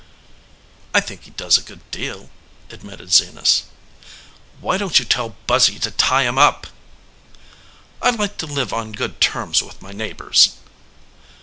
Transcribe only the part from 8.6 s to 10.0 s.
on good terms with my